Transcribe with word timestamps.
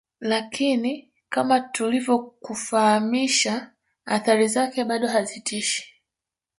Lakini 0.19 1.11
kama 1.29 1.59
tulivyokufahamisha 1.59 3.71
athari 4.05 4.47
zake 4.47 4.83
bado 4.85 5.07
hazitishi 5.07 5.93